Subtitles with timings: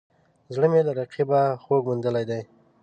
[0.53, 2.41] زړه مې له رقیبه خوږ موندلی دی